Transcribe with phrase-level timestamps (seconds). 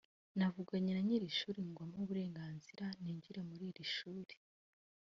[0.37, 4.35] navuganye na nyir’ishuri ngo ampe uburenganzira ninjire muri iri shuri